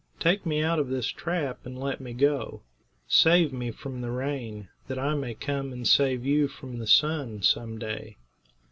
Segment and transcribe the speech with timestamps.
[0.19, 2.63] Take me out of this trap and let me go.
[3.07, 7.43] Save me from the rain, that I may come and save you from the sun
[7.43, 8.17] some day."